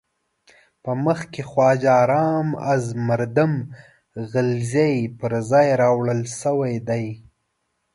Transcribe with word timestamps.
په 0.83 0.91
مخ 1.03 1.19
کې 1.33 1.43
خواجه 1.49 1.95
رام 2.11 2.47
از 2.73 2.83
مردم 3.07 3.53
غلزی 4.31 4.95
پر 5.19 5.31
ځای 5.49 5.67
راوړل 5.81 6.21
شوی 6.41 6.75
دی. 6.89 7.05